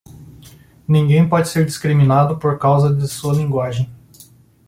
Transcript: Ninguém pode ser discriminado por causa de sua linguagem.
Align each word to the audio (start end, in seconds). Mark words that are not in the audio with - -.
Ninguém 0.87 1.29
pode 1.29 1.47
ser 1.49 1.63
discriminado 1.63 2.39
por 2.39 2.57
causa 2.57 2.91
de 2.91 3.07
sua 3.07 3.33
linguagem. 3.35 3.87